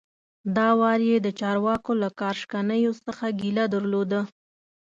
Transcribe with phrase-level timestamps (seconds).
[0.55, 4.21] دا وار یې د چارواکو له کار شکنیو څخه ګیله درلوده.